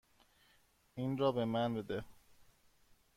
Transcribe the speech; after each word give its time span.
این 0.95 1.17
را 1.17 1.31
به 1.31 1.45
من 1.45 1.73
بده. 1.73 2.03